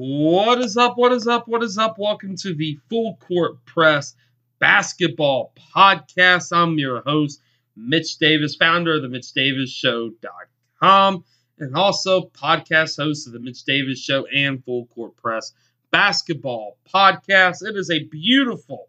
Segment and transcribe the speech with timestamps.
[0.00, 0.96] What is up?
[0.96, 1.48] What is up?
[1.48, 1.98] What is up?
[1.98, 4.14] Welcome to the Full Court Press
[4.60, 6.56] Basketball Podcast.
[6.56, 7.42] I'm your host,
[7.74, 11.24] Mitch Davis, founder of the Mitch Davis Show.com,
[11.58, 15.52] and also podcast host of the Mitch Davis Show and Full Court Press
[15.90, 17.66] Basketball Podcast.
[17.66, 18.86] It is a beautiful,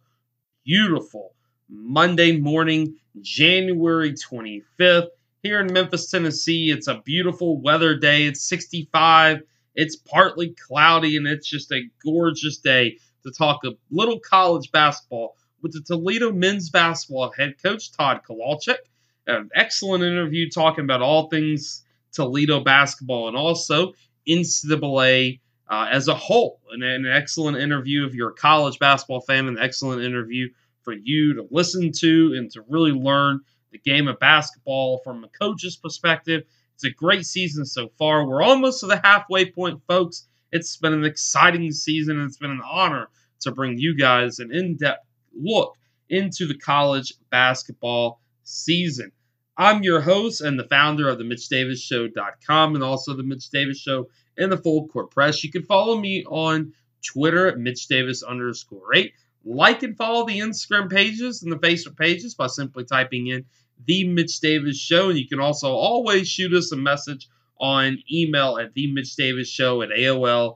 [0.64, 1.34] beautiful
[1.68, 5.08] Monday morning, January 25th,
[5.42, 6.70] here in Memphis, Tennessee.
[6.70, 8.28] It's a beautiful weather day.
[8.28, 9.42] It's 65
[9.80, 15.38] it's partly cloudy and it's just a gorgeous day to talk a little college basketball
[15.62, 18.80] with the Toledo men's basketball head coach Tod Kowalczyk.
[19.26, 23.94] An excellent interview talking about all things Toledo basketball and also
[24.28, 25.40] NCAA
[25.70, 26.60] uh, as a whole.
[26.72, 30.50] And an excellent interview if you're a college basketball fan, an excellent interview
[30.82, 33.40] for you to listen to and to really learn
[33.72, 36.44] the game of basketball from a coach's perspective
[36.80, 38.26] it's a great season so far.
[38.26, 40.30] We're almost to the halfway point, folks.
[40.54, 43.10] It's been an exciting season, and it's been an honor
[43.42, 45.76] to bring you guys an in depth look
[46.08, 49.12] into the college basketball season.
[49.58, 54.08] I'm your host and the founder of the MitchDavisShow.com and also the Mitch Davis Show
[54.38, 55.44] and the Full Court Press.
[55.44, 56.72] You can follow me on
[57.06, 59.12] Twitter at Mitch Davis underscore eight.
[59.44, 63.44] Like and follow the Instagram pages and the Facebook pages by simply typing in
[63.86, 65.10] the Mitch Davis Show.
[65.10, 67.28] And you can also always shoot us a message
[67.60, 70.56] on email at the Mitch Davis Show at AOL.com.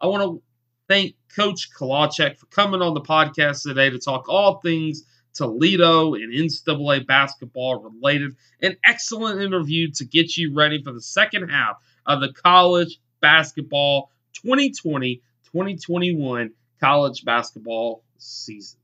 [0.00, 0.42] I want to
[0.88, 6.32] thank Coach Kowalczyk for coming on the podcast today to talk all things Toledo and
[6.32, 8.34] NCAA basketball related.
[8.62, 14.10] An excellent interview to get you ready for the second half of the college basketball
[14.34, 16.50] 2020 2021
[16.80, 18.78] college basketball season.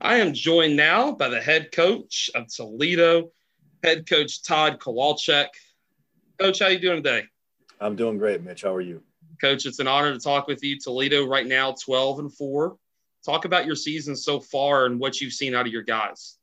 [0.00, 3.32] I am joined now by the head coach of Toledo,
[3.82, 5.48] head coach Tod Kowalczyk.
[6.38, 7.24] Coach, how you doing today?
[7.80, 8.62] I'm doing great, Mitch.
[8.62, 9.02] How are you?
[9.40, 10.78] Coach, it's an honor to talk with you.
[10.78, 12.76] Toledo right now, 12 and 4.
[13.26, 16.38] Talk about your season so far and what you've seen out of your guys.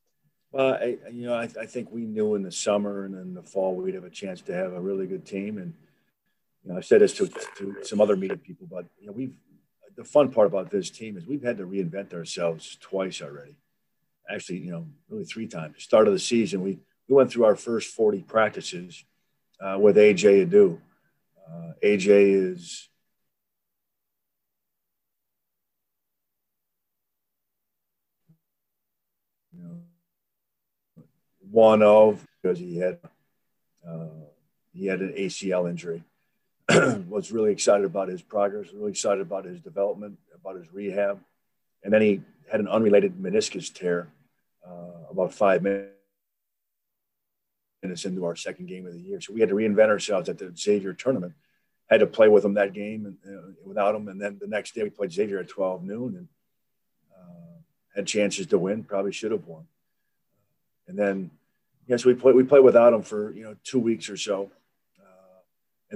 [0.52, 3.44] Well, I, you know, I, I think we knew in the summer and in the
[3.44, 5.58] fall we'd have a chance to have a really good team.
[5.60, 5.74] And,
[6.64, 7.28] you know, I said this to,
[7.58, 9.36] to some other media people, but, you know, we've
[9.96, 13.56] the fun part about this team is we've had to reinvent ourselves twice already.
[14.30, 15.84] Actually, you know, really three times.
[15.84, 19.06] Start of the season, we, we went through our first 40 practices
[19.62, 20.80] uh, with AJ Edu.
[21.48, 22.90] Uh, AJ is
[29.56, 29.78] you know,
[31.52, 33.00] one of because he had
[33.88, 34.08] uh,
[34.74, 36.04] he had an ACL injury.
[37.08, 41.20] was really excited about his progress, really excited about his development, about his rehab.
[41.84, 42.22] And then he
[42.52, 44.10] had an unrelated meniscus tear
[44.68, 45.92] uh, about five minutes
[48.04, 49.22] into our second game of the year.
[49.22, 51.34] So we had to reinvent ourselves at the Xavier tournament.
[51.88, 54.08] Had to play with him that game and uh, without him.
[54.08, 56.28] And then the next day we played Xavier at 12 noon and
[57.16, 57.60] uh,
[57.96, 58.84] had chances to win.
[58.84, 59.68] Probably should have won.
[60.88, 61.30] And then,
[61.88, 62.36] yes, we played.
[62.36, 64.52] We played without him for you know two weeks or so.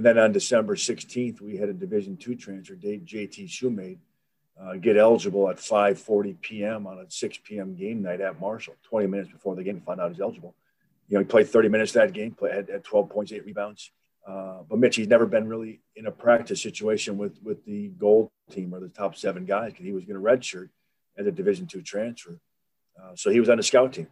[0.00, 3.98] And then on December 16th, we had a Division two transfer, JT Shumate,
[4.58, 6.86] uh, get eligible at 5:40 p.m.
[6.86, 7.74] on a 6 p.m.
[7.74, 8.76] game night at Marshall.
[8.84, 10.54] 20 minutes before the game, found out he's eligible.
[11.10, 13.92] You know, he played 30 minutes that game, played, had, had 12 points, eight rebounds.
[14.26, 18.30] Uh, but Mitch, he's never been really in a practice situation with with the gold
[18.50, 20.70] team or the top seven guys because he was going to redshirt
[21.18, 22.40] as a Division two transfer.
[22.98, 24.08] Uh, so he was on the scout team.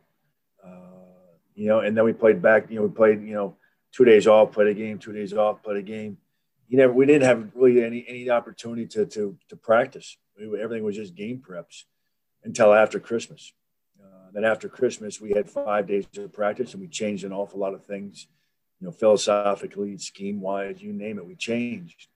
[0.62, 2.69] Uh, you know, and then we played back.
[2.69, 3.22] You know, we played.
[3.22, 3.56] You know
[3.98, 6.16] two days off, played a game, two days off, played a game.
[6.69, 10.16] You never, we didn't have really any any opportunity to to to practice.
[10.38, 11.84] We, everything was just game preps
[12.44, 13.53] until after Christmas.
[14.00, 17.59] Uh, then after Christmas, we had five days of practice, and we changed an awful
[17.59, 18.28] lot of things.
[18.81, 22.06] You know, philosophically, scheme wise, you name it, we changed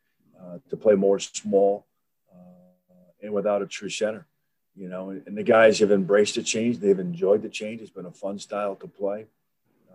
[0.40, 1.86] uh, to play more small
[2.32, 4.28] uh, and without a true center.
[4.76, 6.78] You know, and the guys have embraced the change.
[6.78, 7.80] They've enjoyed the change.
[7.80, 9.26] It's been a fun style to play.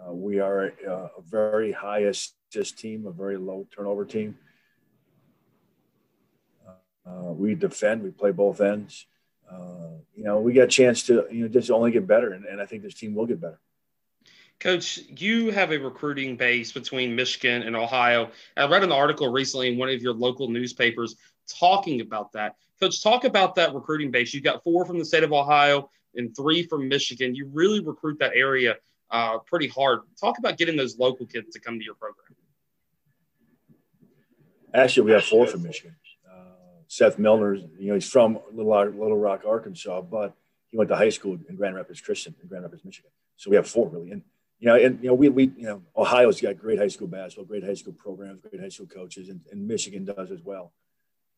[0.06, 4.38] Uh, we are a, a, very high assist team, a very low turnover team.
[7.06, 9.08] Uh, we defend, we play both ends.
[9.50, 12.34] Uh, you know, we got a chance to, you know, just only get better.
[12.34, 13.60] And, and I think this team will get better.
[14.60, 18.32] Coach, you have a recruiting base between Michigan and Ohio.
[18.58, 21.16] I read an article recently in one of your local newspapers
[21.48, 22.56] talking about that.
[22.80, 24.34] Coach, talk about that recruiting base.
[24.34, 27.36] You've got four from the state of Ohio and three from Michigan.
[27.36, 28.76] You really recruit that area
[29.10, 30.00] uh, pretty hard.
[30.20, 32.36] Talk about getting those local kids to come to your program.
[34.74, 35.96] Actually, we have four from Michigan.
[36.30, 40.36] Uh, Seth Milner, you know, he's from Little, Little Rock, Arkansas, but
[40.68, 43.12] he went to high school in Grand Rapids Christian in Grand Rapids, Michigan.
[43.38, 44.12] So we have four really.
[44.12, 44.24] And
[44.60, 47.46] you know, and you know, we, we you know, Ohio's got great high school basketball,
[47.46, 50.74] great high school programs, great high school coaches, and, and Michigan does as well.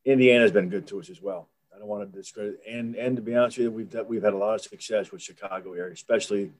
[0.04, 1.48] Indiana's been good to us as well.
[1.74, 4.32] I don't want to discredit, and and to be honest with you, we've we've had
[4.32, 6.50] a lot of success with Chicago area, especially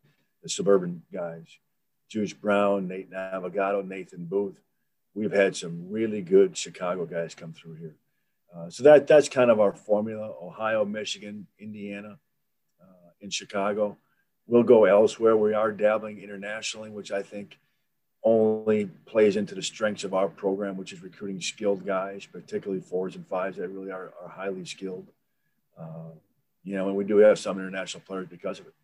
[0.43, 1.47] the suburban guys,
[2.09, 4.57] Juice Brown, Nate Navigato, Nathan Boothe.
[5.15, 7.97] We've had some really good Chicago guys come through here.
[8.55, 12.19] Uh, so that that's kind of our formula: Ohio, Michigan, Indiana,
[12.81, 13.97] uh, in Chicago.
[14.47, 15.37] We'll go elsewhere.
[15.37, 17.57] We are dabbling internationally, which I think
[18.23, 23.17] only plays into the strengths of our program, which is recruiting skilled guys, particularly fours
[23.17, 25.07] and fives that really are, are highly skilled.
[25.79, 26.11] Uh,
[26.65, 28.75] you know, and we do have some international players because of it.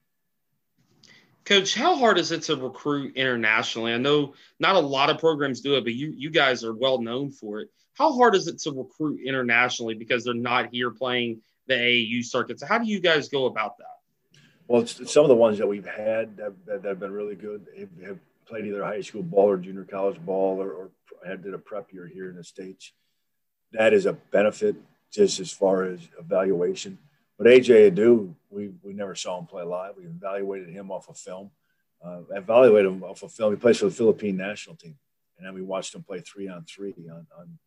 [1.47, 3.95] Coach, how hard is it to recruit internationally?
[3.95, 7.01] I know not a lot of programs do it, but you you guys are well
[7.01, 7.71] known for it.
[7.95, 12.67] How hard is it to recruit internationally because they're not here playing the AAU So
[12.67, 14.41] How do you guys go about that?
[14.69, 17.67] Well, some of the ones that we've had that, that, that have been really good
[17.79, 20.91] have, have, played either high school ball or junior college ball or, or
[21.27, 22.93] had did a prep year here in the states.
[23.73, 24.77] That is a benefit
[25.13, 26.97] just as far as evaluation.
[27.39, 29.95] But AJ Edu, we, we never saw him play live.
[29.97, 31.51] We evaluated him off of film.
[32.05, 33.53] Uh, evaluated him off of film.
[33.53, 34.97] He plays for the Philippine national team,
[35.37, 37.59] and then we watched him play three on three on, on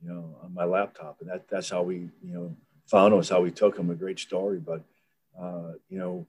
[0.00, 3.22] you know on my laptop, and that that's how we you know found him.
[3.22, 3.90] How we took him.
[3.90, 4.82] A great story, but
[5.38, 6.26] uh, you know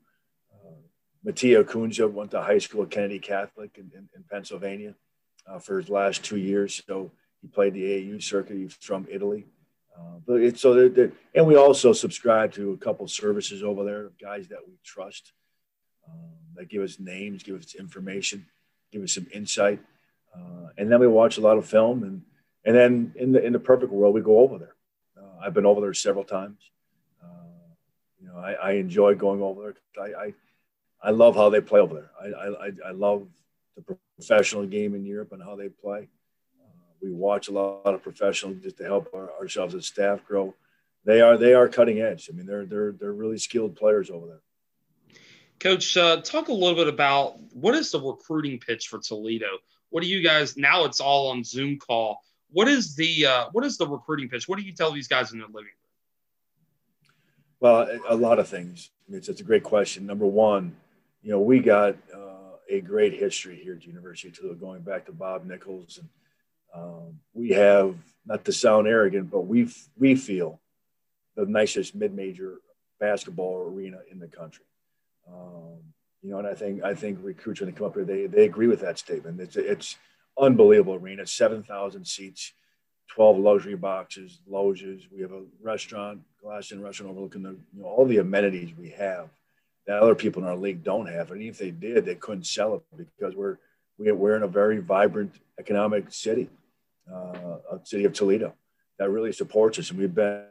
[1.24, 4.94] Mattia Kunja went to high school at Kennedy Catholic in, in, in Pennsylvania
[5.48, 6.84] uh, for his last two years.
[6.86, 7.12] So
[7.42, 8.58] he played the AAU circuit.
[8.58, 9.46] He's from Italy.
[9.98, 13.84] Uh, but it's so they're, they're, and we also subscribe to a couple services over
[13.84, 15.34] there, guys that we trust,
[16.08, 18.46] um, that give us names, give us information,
[18.92, 19.80] give us some insight,
[20.36, 22.22] uh, and then we watch a lot of film, and
[22.66, 24.76] and then in the in the perfect world, we go over there.
[25.18, 26.58] Uh, I've been over there several times.
[27.24, 27.28] Uh,
[28.20, 30.04] you know, I, I enjoy going over there.
[30.04, 30.34] I, I
[31.04, 32.12] I love how they play over there.
[32.22, 33.28] I, I, I love
[33.76, 36.08] the professional game in Europe and how they play.
[37.04, 40.56] We watch a lot of professionals just to help our, ourselves as staff grow.
[41.06, 42.30] They are they are cutting edge.
[42.32, 44.42] I mean, they're they're they're really skilled players over there.
[45.60, 49.48] Coach, uh, talk a little bit about what is the recruiting pitch for Toledo?
[49.90, 50.86] What do you guys now?
[50.86, 52.20] It's all on Zoom call.
[52.52, 54.48] What is the uh, what is the recruiting pitch?
[54.48, 55.72] What do you tell these guys in their living room?
[57.60, 58.92] Well, a lot of things.
[59.10, 60.06] It's, it's a great question.
[60.06, 60.76] Number one,
[61.22, 64.82] you know, we got uh, a great history here at the University of Toledo, going
[64.82, 66.10] back to Bob Nichols, and
[66.74, 70.60] um, we have not to sound arrogant, but we we feel
[71.36, 72.60] the nicest mid-major
[73.00, 74.66] basketball arena in the country.
[75.28, 75.80] Um,
[76.22, 78.46] you know, and I think I think recruits when they come up here, they they
[78.46, 79.40] agree with that statement.
[79.42, 79.98] It's it's
[80.40, 82.54] unbelievable arena, seven thousand seats,
[83.10, 85.04] twelve luxury boxes, loges.
[85.14, 88.90] We have a restaurant, glass in restaurant overlooking the you know all the amenities we
[88.92, 89.30] have
[89.86, 91.32] that other people in our league don't have.
[91.32, 93.58] And if they did, they couldn't sell it because we're
[93.98, 96.50] we're in a very vibrant economic city,
[97.12, 98.54] uh, city of Toledo
[99.00, 99.90] that really supports us.
[99.90, 100.46] And we've been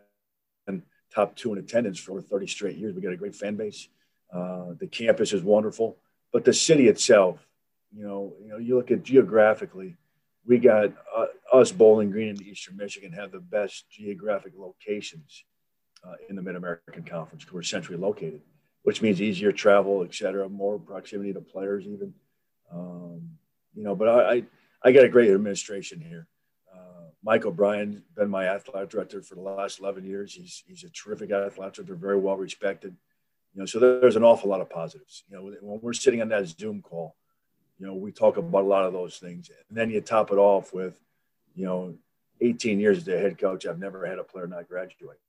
[1.15, 2.95] top two in attendance for over 30 straight years.
[2.95, 3.89] We got a great fan base.
[4.33, 5.99] Uh, the campus is wonderful,
[6.33, 7.47] but the city itself,
[7.95, 9.97] you know, you know, you look at geographically,
[10.47, 15.45] we got uh, us Bowling Green in Eastern Michigan have the best geographic locations
[16.03, 18.41] uh, in the Mid American Conference because we're centrally located
[18.83, 22.13] which means easier travel, et cetera, more proximity to players, even.
[22.73, 23.31] Um,
[23.75, 24.43] you know, but I, I,
[24.83, 26.27] I got a great administration here.
[27.25, 30.35] Mike O'Brien been my athletic director for the last 11 years.
[30.35, 32.97] He's, he's a terrific athletic director, very well respected.
[33.55, 35.25] You know, so there's an awful lot of positives.
[35.29, 37.15] You know, when we're sitting on that Zoom call,
[37.79, 39.51] you know, we talk about a lot of those things.
[39.69, 40.99] And then you top it off with,
[41.55, 41.95] you know,
[42.41, 45.21] 18 years as a head coach, I've never had a player not graduate.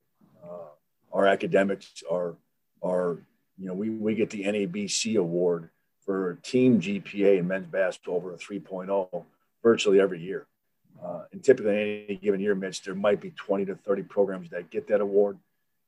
[0.44, 0.70] Uh,
[1.12, 2.36] our academics are,
[2.82, 3.18] are
[3.58, 5.70] you know, we, we get the NABC award
[6.06, 9.26] for team GPA in men's basketball over a 3.0
[9.62, 10.48] virtually every year.
[11.02, 14.70] Uh, and typically, any given year, Mitch, there might be 20 to 30 programs that
[14.70, 15.38] get that award.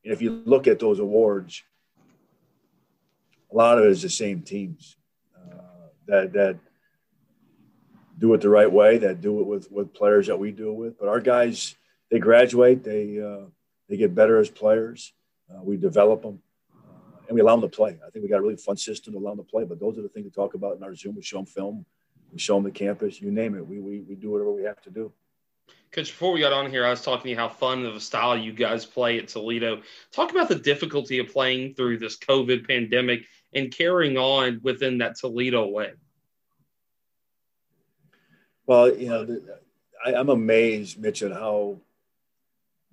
[0.03, 1.63] And if you look at those awards,
[3.51, 4.97] a lot of it is the same teams
[5.35, 6.57] uh, that that
[8.17, 10.75] do it the right way, that do it with with players that we do it
[10.75, 11.00] with.
[11.00, 11.75] But our guys,
[12.12, 13.45] they graduate, they uh,
[13.89, 15.13] they get better as players.
[15.50, 16.41] Uh, we develop them
[17.27, 17.97] and we allow them to play.
[18.05, 19.63] I think we got a really fun system to allow them to play.
[19.63, 21.15] But those are the things we talk about in our Zoom.
[21.15, 21.85] We show them film,
[22.36, 23.65] we show them the campus, you name it.
[23.65, 25.10] We, we, we do whatever we have to do.
[25.94, 28.01] Coach, before we got on here, I was talking to you how fun of a
[28.01, 29.82] style you guys play at Toledo.
[30.12, 33.22] Talk about the difficulty of playing through this COVID pandemic
[33.54, 35.94] and carrying on within that Toledo way.
[38.65, 39.42] Well, you know,
[40.06, 41.77] I, am amazed, Mitch, at how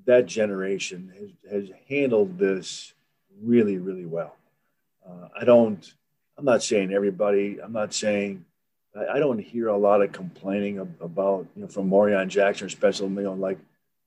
[0.04, 2.94] that generation has, has handled this
[3.42, 4.36] really, really well.
[5.04, 5.92] Uh, I don't,
[6.38, 8.44] I'm not saying everybody, I'm not saying
[8.96, 13.08] I, I don't hear a lot of complaining about, you know, from Marreon Jackson, especially,
[13.08, 13.58] you know, like,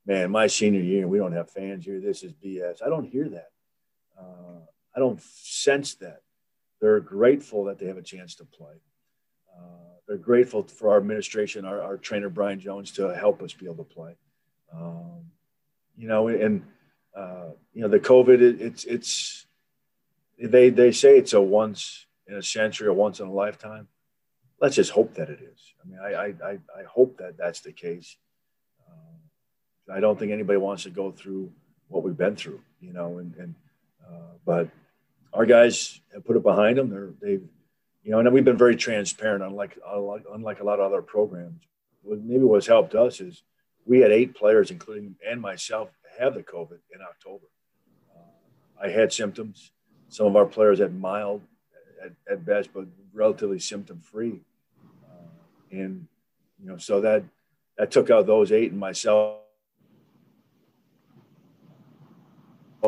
[0.06, 2.00] man, my senior year, we don't have fans here.
[2.00, 2.86] This is BS.
[2.86, 3.50] I don't hear that.
[4.20, 4.60] Uh,
[4.96, 6.22] I don't sense that.
[6.82, 8.76] They're grateful that they have a chance to play.
[9.56, 13.66] Uh, they're grateful for our administration, our, our, trainer Brian Jones, to help us be
[13.66, 14.16] able to play.
[14.74, 15.32] Um,
[15.98, 16.64] you know, and
[17.16, 19.48] uh, you know the COVID, it, it's it's
[20.38, 23.88] they they say it's a once in a century or once in a lifetime.
[24.62, 25.74] Let's just hope that it is.
[25.84, 28.18] I mean, I I, I hope that that's the case.
[28.88, 31.52] Uh, I don't think anybody wants to go through
[31.88, 33.56] what we've been through, you know, and and
[34.06, 34.70] uh, but
[35.34, 36.90] our guys have put it behind them.
[36.90, 37.48] They're they've
[38.04, 39.78] you know, and we've been very transparent, unlike
[40.32, 41.64] unlike a lot of other programs.
[42.04, 43.42] What maybe what's helped us is
[43.86, 47.46] we had eight players, including and myself, have the COVID in October.
[48.16, 49.72] Uh, I had symptoms.
[50.08, 51.42] Some of our players had mild
[52.04, 54.42] at, at best, but relatively symptom free.
[55.04, 55.28] Uh,
[55.72, 56.08] and
[56.60, 57.24] you know, so that
[57.78, 59.40] that took out those eight and myself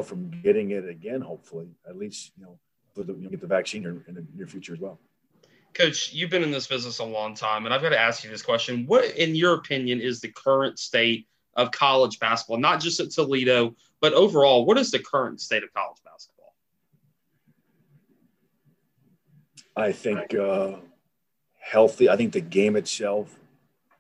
[0.04, 1.22] from getting it again.
[1.22, 2.60] Hopefully, at least you know,
[2.96, 5.00] the, you get the vaccine in the near future as well.
[5.74, 8.30] Coach, you've been in this business a long time, and I've got to ask you
[8.30, 8.86] this question.
[8.88, 13.76] What, in your opinion, is the current state of college basketball, not just at Toledo,
[14.02, 14.66] but overall?
[14.66, 16.37] What is the current state of college basketball?
[19.78, 20.78] I think uh,
[21.60, 22.10] healthy.
[22.10, 23.38] I think the game itself,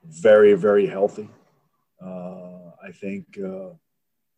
[0.03, 1.29] very, very healthy.
[2.03, 3.69] Uh, I think uh,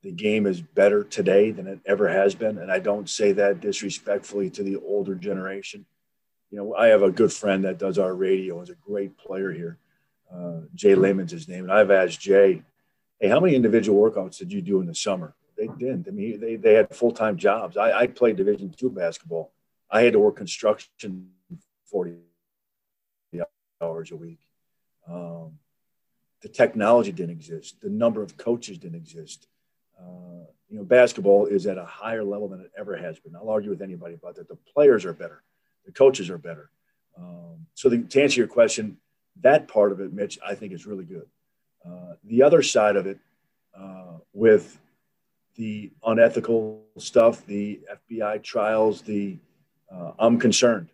[0.03, 2.57] the game is better today than it ever has been.
[2.57, 5.85] And I don't say that disrespectfully to the older generation
[6.51, 8.61] you know, I have a good friend that does our radio.
[8.61, 9.77] Is a great player here.
[10.33, 12.63] Uh, Jay Lehman's his name, and I've asked Jay,
[13.19, 16.07] "Hey, how many individual workouts did you do in the summer?" They didn't.
[16.07, 17.77] I mean, they they had full time jobs.
[17.77, 19.51] I, I played Division two basketball.
[19.91, 21.29] I had to work construction
[21.85, 22.15] forty
[23.81, 24.39] hours a week.
[25.07, 25.53] Um,
[26.41, 27.79] the technology didn't exist.
[27.81, 29.47] The number of coaches didn't exist.
[29.97, 33.35] Uh, you know, basketball is at a higher level than it ever has been.
[33.35, 34.49] I'll argue with anybody about that.
[34.49, 35.43] The players are better
[35.89, 36.69] the coaches are better.
[37.17, 38.97] Um, so the, to answer your question,
[39.41, 41.25] that part of it, Mitch, I think is really good.
[41.83, 43.17] Uh, the other side of it,
[43.77, 44.79] uh, with
[45.55, 47.79] the unethical stuff, the
[48.09, 49.37] FBI trials, the
[49.91, 50.89] uh, I'm concerned.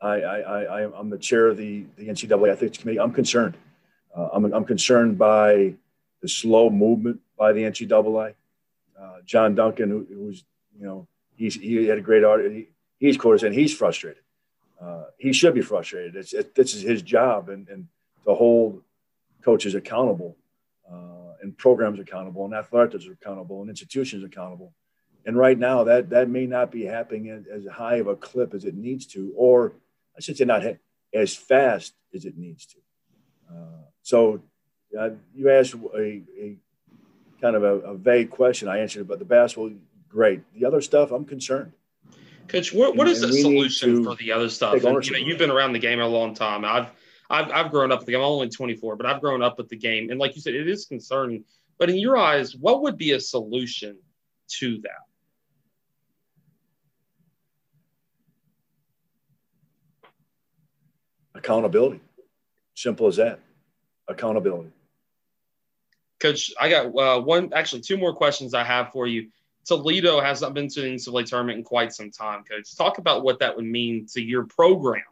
[0.00, 3.00] I, I, I, I'm the chair of the, the NCAA Ethics Committee.
[3.00, 3.56] I'm concerned.
[4.14, 5.74] Uh, I'm, I'm concerned by
[6.20, 8.34] the slow movement by the NCAA.
[9.00, 10.44] Uh, John Duncan, who, who was,
[10.78, 12.44] you know, he's, he had a great art.
[12.50, 14.24] He, he's quoted saying he's frustrated
[14.80, 16.16] uh, he should be frustrated.
[16.16, 17.88] It's, it, this is his job, and, and
[18.24, 18.82] to hold
[19.42, 20.36] coaches accountable,
[20.90, 24.72] uh, and programs accountable, and athletics are accountable, and institutions accountable.
[25.26, 28.54] And right now, that that may not be happening as, as high of a clip
[28.54, 29.74] as it needs to, or
[30.16, 30.62] I should say, not
[31.14, 32.76] as fast as it needs to.
[33.50, 34.42] Uh, so,
[34.98, 36.56] uh, you asked a, a
[37.40, 38.68] kind of a, a, vague question.
[38.68, 39.70] I answered about the basketball.
[40.08, 40.42] Great.
[40.54, 41.72] The other stuff, I'm concerned.
[42.48, 44.84] Coach, what, what is the solution for the other stuff?
[44.84, 46.64] And, you know, you've been around the game a long time.
[46.64, 46.90] I've
[47.30, 48.20] I've, I've grown up with the game.
[48.20, 50.10] I'm only 24, but I've grown up with the game.
[50.10, 51.44] And like you said, it is concerning.
[51.78, 53.98] But in your eyes, what would be a solution
[54.58, 55.03] to that?
[61.44, 62.00] Accountability.
[62.74, 63.38] Simple as that.
[64.08, 64.70] Accountability.
[66.18, 69.28] Coach, I got uh, one, actually, two more questions I have for you.
[69.66, 72.74] Toledo has not been to the NCAA tournament in quite some time, Coach.
[72.76, 75.02] Talk about what that would mean to your program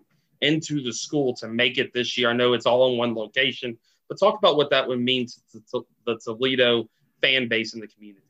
[0.41, 2.31] into the school to make it this year.
[2.31, 3.77] I know it's all in one location,
[4.09, 6.89] but talk about what that would mean to, the Toledo
[7.21, 8.25] fan base in the community.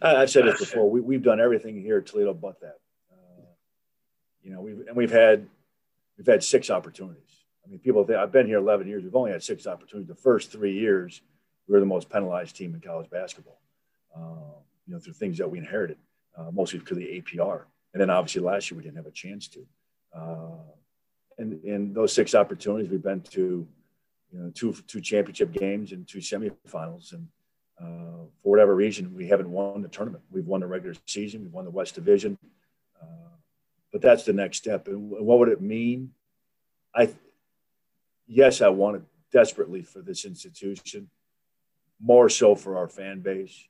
[0.00, 0.90] I've said it before.
[0.90, 2.78] We, have done everything here at Toledo but that.
[3.12, 3.46] Uh,
[4.42, 5.46] you know, we've and we've had
[6.16, 7.44] we've had six opportunities.
[7.64, 9.02] I mean, people think I've been here 11 years.
[9.02, 10.08] We've only had six opportunities.
[10.08, 11.22] The first three years,
[11.66, 13.60] we were the most penalized team in college basketball.
[14.14, 15.96] Uh, you know, through things that we inherited,
[16.36, 17.62] uh, mostly because of the APR.
[17.92, 19.66] And then obviously last year we didn't have a chance to.
[20.14, 20.58] Uh,
[21.38, 23.66] and in those six opportunities, we've been to,
[24.30, 27.12] you know, two two championship games and two semifinals.
[27.12, 27.28] And
[27.80, 30.22] uh, for whatever reason, we haven't won the tournament.
[30.30, 32.38] We've won the regular season, we've won the West Division,
[33.94, 34.88] but that's the next step.
[34.88, 36.10] And what would it mean?
[36.92, 37.14] I,
[38.26, 41.08] yes, I want it desperately for this institution,
[42.00, 43.68] more so for our fan base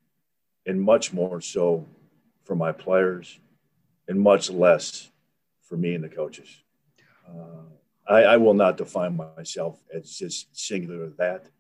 [0.65, 1.85] and much more so
[2.45, 3.39] for my players,
[4.09, 5.11] and much less
[5.61, 6.49] for me and the coaches.
[7.29, 7.69] Uh,
[8.09, 11.51] I, I, will not define myself as just singular that.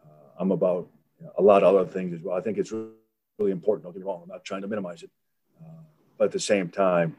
[0.00, 0.88] Uh, I'm about
[1.36, 2.36] a lot of other things as well.
[2.36, 2.86] I think it's really,
[3.40, 3.82] really important.
[3.82, 4.20] Don't get me wrong.
[4.22, 5.10] I'm not trying to minimize it,
[5.60, 5.82] uh,
[6.16, 7.16] but at the same time,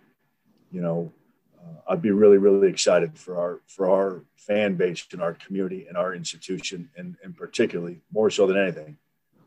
[0.72, 1.12] you know,
[1.60, 5.86] uh, I'd be really, really excited for our for our fan base and our community
[5.88, 8.98] and our institution, and, and particularly more so than anything,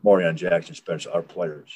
[0.03, 1.71] Marreon Jackson, especially our players.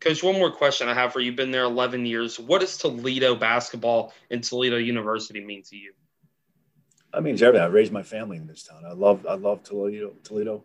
[0.00, 1.26] Coach, one more question I have for you.
[1.26, 2.40] You've been there 11 years.
[2.40, 5.92] What does Toledo basketball and Toledo University mean to you?
[7.12, 7.64] I means everything.
[7.64, 8.84] I raised my family in this town.
[8.86, 10.12] I love I love Toledo.
[10.22, 10.64] Toledo.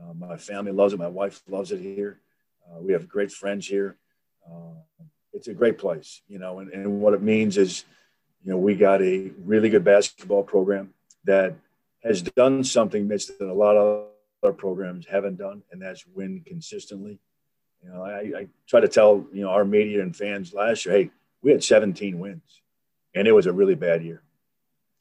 [0.00, 0.98] Uh, my family loves it.
[0.98, 2.20] My wife loves it here.
[2.66, 3.98] Uh, we have great friends here.
[4.46, 6.58] Uh, it's a great place, you know.
[6.58, 7.84] And, and what it means is,
[8.44, 10.92] you know, we got a really good basketball program
[11.24, 11.54] that
[12.02, 14.06] has done something, that a lot of
[14.42, 17.18] other programs haven't done, and that's win consistently.
[17.82, 20.96] You know, I, I try to tell you know our media and fans last year,
[20.96, 21.10] hey,
[21.42, 22.62] we had 17 wins,
[23.14, 24.22] and it was a really bad year,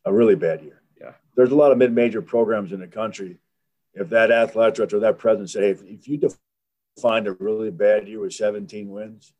[0.05, 0.81] a really bad year.
[0.99, 3.37] Yeah, there's a lot of mid-major programs in the country.
[3.93, 6.19] If that athletic director or that president say, hey, if, if you
[7.01, 9.33] find a really bad year with 17 wins,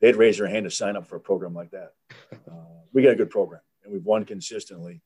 [0.00, 1.92] they'd raise their hand to sign up for a program like that.
[2.32, 2.54] Uh,
[2.92, 5.00] we got a good program, and we've won consistently.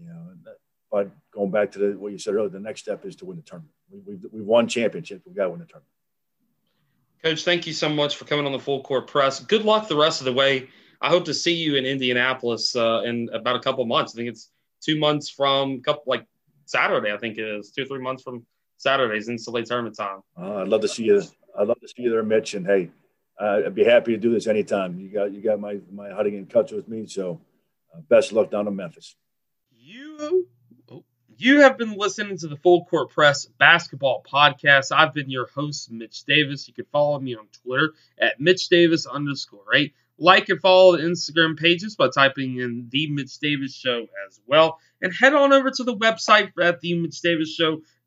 [0.00, 0.32] You know,
[0.90, 3.36] but going back to the, what you said earlier, the next step is to win
[3.36, 3.72] the tournament.
[3.90, 5.22] We, have we've, we've won championships.
[5.26, 5.88] We've got to win the tournament.
[7.22, 9.40] Coach, thank you so much for coming on the full court press.
[9.40, 10.68] Good luck the rest of the way.
[11.00, 14.14] I hope to see you in Indianapolis uh, in about a couple months.
[14.14, 16.26] I think it's two months from couple like
[16.66, 17.12] Saturday.
[17.12, 18.44] I think it is two or three months from
[18.76, 20.20] Saturdays in NCAA tournament time.
[20.36, 21.22] Uh, I'd love to see you.
[21.58, 22.54] I'd love to see you there, Mitch.
[22.54, 22.90] And hey,
[23.42, 24.98] I'd be happy to do this anytime.
[24.98, 27.06] You got you got my my get in touch with me.
[27.06, 27.40] So
[27.94, 29.16] uh, best luck down in Memphis.
[29.72, 30.46] You
[30.90, 31.04] oh,
[31.38, 34.92] you have been listening to the Full Court Press Basketball Podcast.
[34.92, 36.68] I've been your host, Mitch Davis.
[36.68, 39.94] You can follow me on Twitter at Mitch Davis underscore eight.
[40.18, 44.78] Like and follow the Instagram pages by typing in The Mitch Davis Show as well.
[45.00, 47.52] And head on over to the website at The Mitch Davis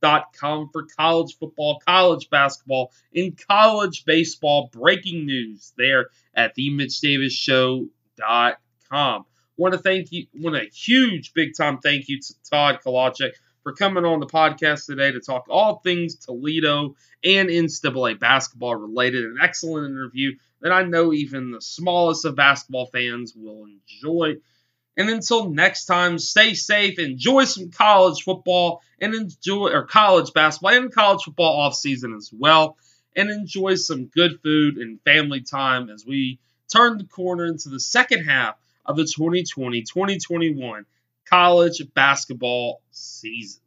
[0.05, 6.99] Show.com for college football, college basketball, and college baseball breaking news there at The Mitch
[6.99, 9.25] Davis Show.com.
[9.57, 13.31] Want to thank you, want a huge big time thank you to Tod Kowalczyk
[13.63, 19.25] for coming on the podcast today to talk all things Toledo and NCAA basketball related.
[19.25, 24.35] An excellent interview that I know even the smallest of basketball fans will enjoy.
[24.97, 30.73] And until next time, stay safe, enjoy some college football, and enjoy or college basketball
[30.73, 32.77] and college football off season as well,
[33.15, 36.39] and enjoy some good food and family time as we
[36.71, 38.55] turn the corner into the second half
[38.85, 40.85] of the 2020-2021
[41.25, 43.61] college basketball season.